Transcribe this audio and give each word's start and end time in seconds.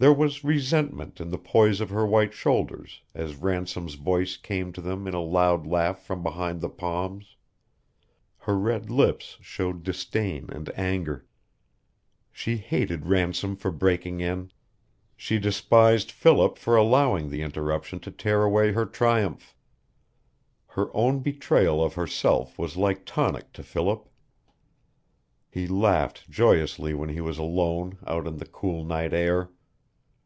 There 0.00 0.12
was 0.14 0.44
resentment 0.44 1.20
in 1.20 1.30
the 1.30 1.38
poise 1.38 1.80
of 1.80 1.90
her 1.90 2.06
white 2.06 2.32
shoulders 2.32 3.02
as 3.16 3.34
Ransom's 3.34 3.94
voice 3.94 4.36
came 4.36 4.72
to 4.74 4.80
them 4.80 5.08
in 5.08 5.14
a 5.14 5.20
loud 5.20 5.66
laugh 5.66 6.04
from 6.04 6.22
behind 6.22 6.60
the 6.60 6.68
palms; 6.68 7.34
her 8.42 8.56
red 8.56 8.90
lips 8.90 9.38
showed 9.40 9.82
disdain 9.82 10.50
and 10.52 10.70
anger. 10.78 11.26
She 12.30 12.58
hated 12.58 13.06
Ransom 13.06 13.56
for 13.56 13.72
breaking 13.72 14.20
in; 14.20 14.52
she 15.16 15.40
despised 15.40 16.12
Philip 16.12 16.58
for 16.58 16.76
allowing 16.76 17.28
the 17.28 17.42
interruption 17.42 17.98
to 17.98 18.12
tear 18.12 18.44
away 18.44 18.70
her 18.70 18.86
triumph. 18.86 19.56
Her 20.68 20.94
own 20.96 21.22
betrayal 21.24 21.82
of 21.84 21.94
herself 21.94 22.56
was 22.56 22.76
like 22.76 23.04
tonic 23.04 23.52
to 23.54 23.64
Philip. 23.64 24.08
He 25.50 25.66
laughed 25.66 26.30
joyously 26.30 26.94
when 26.94 27.08
he 27.08 27.20
was 27.20 27.38
alone 27.38 27.98
out 28.06 28.28
in 28.28 28.36
the 28.36 28.46
cool 28.46 28.84
night 28.84 29.12
air. 29.12 29.50